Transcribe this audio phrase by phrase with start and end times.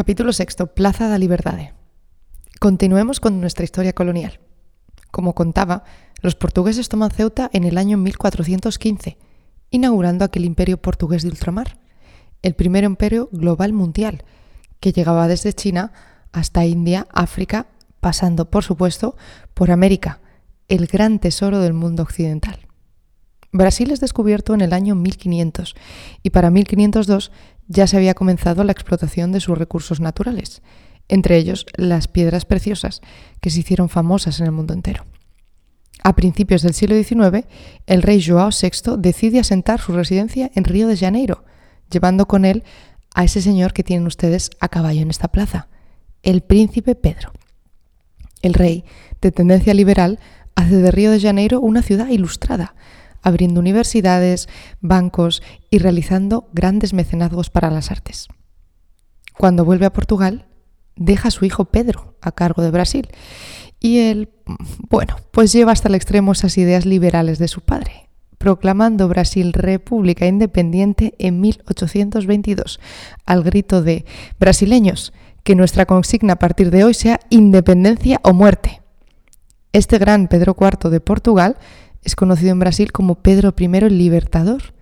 [0.00, 1.74] Capítulo sexto, Plaza da Liberdade.
[2.58, 4.40] Continuemos con nuestra historia colonial.
[5.10, 5.84] Como contaba,
[6.22, 9.18] los portugueses toman Ceuta en el año 1415,
[9.68, 11.76] inaugurando aquel imperio portugués de ultramar,
[12.40, 14.24] el primer imperio global mundial,
[14.80, 15.92] que llegaba desde China
[16.32, 17.66] hasta India, África,
[18.00, 19.18] pasando, por supuesto,
[19.52, 20.22] por América,
[20.68, 22.70] el gran tesoro del mundo occidental.
[23.52, 25.74] Brasil es descubierto en el año 1500
[26.22, 27.32] y para 1502
[27.70, 30.60] ya se había comenzado la explotación de sus recursos naturales,
[31.08, 33.00] entre ellos las piedras preciosas,
[33.40, 35.06] que se hicieron famosas en el mundo entero.
[36.02, 37.46] A principios del siglo XIX,
[37.86, 41.44] el rey Joao VI decide asentar su residencia en Río de Janeiro,
[41.88, 42.64] llevando con él
[43.14, 45.68] a ese señor que tienen ustedes a caballo en esta plaza,
[46.24, 47.30] el príncipe Pedro.
[48.42, 48.84] El rey,
[49.20, 50.18] de tendencia liberal,
[50.56, 52.74] hace de Río de Janeiro una ciudad ilustrada,
[53.22, 54.48] abriendo universidades,
[54.80, 58.28] bancos y realizando grandes mecenazgos para las artes.
[59.38, 60.46] Cuando vuelve a Portugal,
[60.96, 63.08] deja a su hijo Pedro a cargo de Brasil
[63.80, 64.28] y él,
[64.90, 70.26] bueno, pues lleva hasta el extremo esas ideas liberales de su padre, proclamando Brasil república
[70.26, 72.78] independiente en 1822,
[73.24, 74.04] al grito de
[74.38, 78.82] brasileños, que nuestra consigna a partir de hoy sea independencia o muerte.
[79.72, 81.56] Este gran Pedro IV de Portugal
[82.02, 84.74] es conocido en Brasil como Pedro I el Libertador.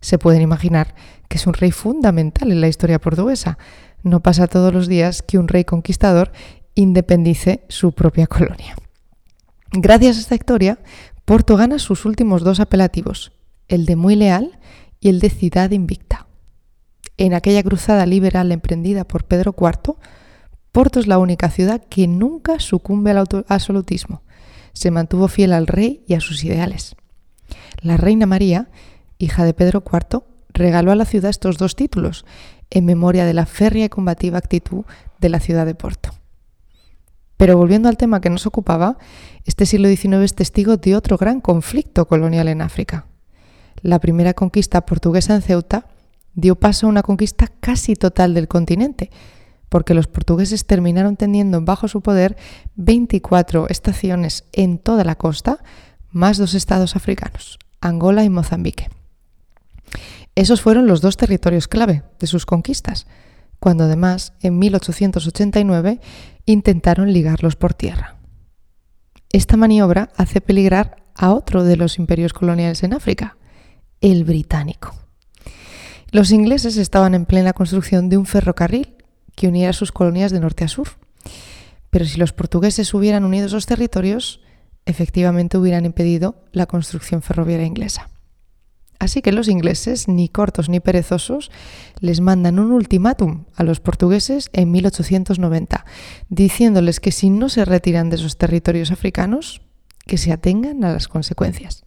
[0.00, 0.94] Se pueden imaginar
[1.28, 3.58] que es un rey fundamental en la historia portuguesa.
[4.02, 6.32] No pasa todos los días que un rey conquistador
[6.74, 8.76] independice su propia colonia.
[9.72, 10.78] Gracias a esta historia,
[11.24, 13.32] Porto gana sus últimos dos apelativos,
[13.68, 14.58] el de muy leal
[15.00, 16.26] y el de ciudad invicta.
[17.16, 19.96] En aquella cruzada liberal emprendida por Pedro IV,
[20.72, 24.23] Porto es la única ciudad que nunca sucumbe al absolutismo
[24.74, 26.94] se mantuvo fiel al rey y a sus ideales.
[27.80, 28.68] La reina María,
[29.18, 32.26] hija de Pedro IV, regaló a la ciudad estos dos títulos,
[32.70, 34.84] en memoria de la férrea y combativa actitud
[35.20, 36.10] de la ciudad de Porto.
[37.36, 38.98] Pero volviendo al tema que nos ocupaba,
[39.44, 43.06] este siglo XIX es testigo de otro gran conflicto colonial en África.
[43.82, 45.88] La primera conquista portuguesa en Ceuta
[46.34, 49.10] dio paso a una conquista casi total del continente,
[49.74, 52.36] porque los portugueses terminaron teniendo bajo su poder
[52.76, 55.64] 24 estaciones en toda la costa,
[56.12, 58.88] más dos estados africanos, Angola y Mozambique.
[60.36, 63.08] Esos fueron los dos territorios clave de sus conquistas,
[63.58, 66.00] cuando además en 1889
[66.46, 68.14] intentaron ligarlos por tierra.
[69.32, 73.38] Esta maniobra hace peligrar a otro de los imperios coloniales en África,
[74.00, 74.94] el británico.
[76.12, 78.94] Los ingleses estaban en plena construcción de un ferrocarril
[79.34, 80.88] que uniera sus colonias de norte a sur.
[81.90, 84.40] Pero si los portugueses hubieran unido esos territorios,
[84.86, 88.10] efectivamente hubieran impedido la construcción ferroviaria inglesa.
[88.98, 91.50] Así que los ingleses, ni cortos ni perezosos,
[92.00, 95.84] les mandan un ultimátum a los portugueses en 1890,
[96.30, 99.60] diciéndoles que si no se retiran de esos territorios africanos,
[100.06, 101.84] que se atengan a las consecuencias.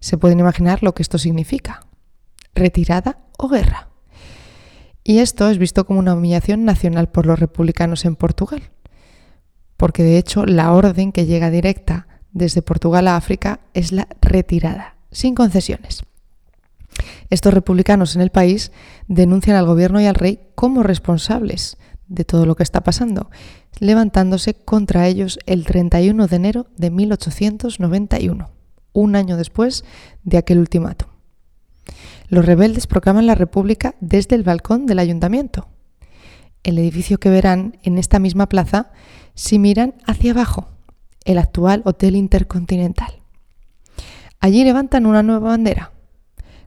[0.00, 1.86] Se pueden imaginar lo que esto significa.
[2.54, 3.89] Retirada o guerra.
[5.02, 8.70] Y esto es visto como una humillación nacional por los republicanos en Portugal,
[9.76, 14.96] porque de hecho la orden que llega directa desde Portugal a África es la retirada,
[15.10, 16.02] sin concesiones.
[17.30, 18.72] Estos republicanos en el país
[19.08, 21.78] denuncian al gobierno y al rey como responsables
[22.08, 23.30] de todo lo que está pasando,
[23.78, 28.50] levantándose contra ellos el 31 de enero de 1891,
[28.92, 29.84] un año después
[30.24, 31.08] de aquel ultimátum
[32.30, 35.66] los rebeldes proclaman la República desde el balcón del ayuntamiento.
[36.62, 38.92] El edificio que verán en esta misma plaza
[39.34, 40.68] si miran hacia abajo,
[41.24, 43.20] el actual Hotel Intercontinental.
[44.38, 45.90] Allí levantan una nueva bandera.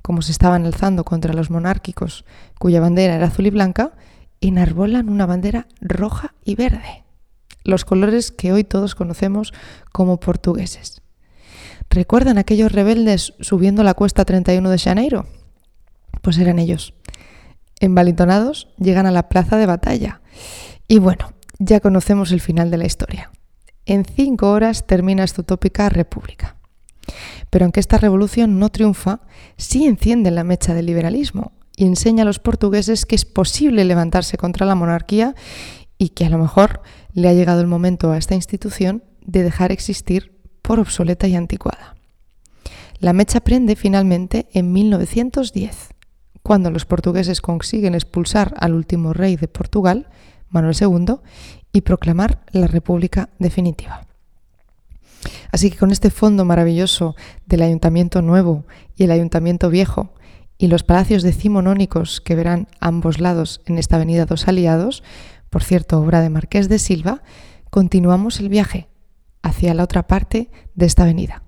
[0.00, 2.24] Como se estaban alzando contra los monárquicos,
[2.58, 3.92] cuya bandera era azul y blanca,
[4.40, 7.04] enarbolan una bandera roja y verde,
[7.64, 9.52] los colores que hoy todos conocemos
[9.92, 11.02] como portugueses.
[11.90, 15.26] ¿Recuerdan aquellos rebeldes subiendo la cuesta 31 de Janeiro?
[16.22, 16.94] Pues eran ellos.
[17.80, 20.20] Envalentonados llegan a la plaza de batalla.
[20.86, 23.30] Y bueno, ya conocemos el final de la historia.
[23.86, 26.56] En cinco horas termina esta utópica república.
[27.48, 29.20] Pero aunque esta revolución no triunfa,
[29.56, 34.36] sí enciende la mecha del liberalismo y enseña a los portugueses que es posible levantarse
[34.36, 35.34] contra la monarquía
[35.98, 36.82] y que a lo mejor
[37.12, 41.96] le ha llegado el momento a esta institución de dejar existir por obsoleta y anticuada.
[42.98, 45.94] La mecha prende finalmente en 1910
[46.42, 50.08] cuando los portugueses consiguen expulsar al último rey de Portugal,
[50.48, 51.16] Manuel II,
[51.72, 54.06] y proclamar la República definitiva.
[55.52, 57.14] Así que con este fondo maravilloso
[57.46, 58.64] del Ayuntamiento Nuevo
[58.96, 60.14] y el Ayuntamiento Viejo,
[60.60, 65.02] y los palacios decimonónicos que verán ambos lados en esta avenida Dos Aliados,
[65.48, 67.22] por cierto, obra de Marqués de Silva,
[67.70, 68.88] continuamos el viaje
[69.42, 71.42] hacia la otra parte de esta avenida.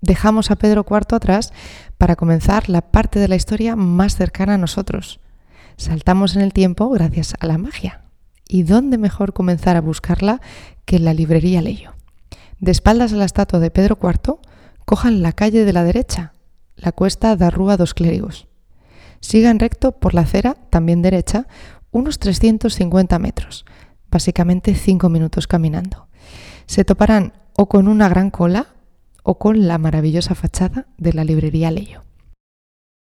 [0.00, 1.52] Dejamos a Pedro IV atrás
[1.96, 5.20] para comenzar la parte de la historia más cercana a nosotros.
[5.76, 8.02] Saltamos en el tiempo gracias a la magia.
[8.48, 10.40] ¿Y dónde mejor comenzar a buscarla
[10.84, 11.94] que en la librería Leyo?
[12.60, 14.38] De espaldas a la estatua de Pedro IV,
[14.84, 16.32] cojan la calle de la derecha,
[16.76, 18.48] la cuesta da Rúa dos Clérigos.
[19.20, 21.46] Sigan recto por la acera, también derecha,
[21.90, 23.64] unos 350 metros,
[24.10, 26.08] básicamente 5 minutos caminando.
[26.66, 28.68] Se toparán o con una gran cola
[29.30, 32.07] o con la maravillosa fachada de la librería Leyo.